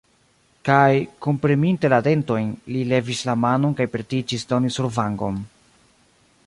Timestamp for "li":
2.77-2.81